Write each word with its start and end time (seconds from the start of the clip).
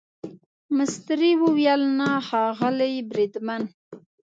مستري 0.75 1.31
وویل 1.43 1.81
نه 1.99 2.09
ښاغلی 2.27 2.93
بریدمن. 3.09 3.61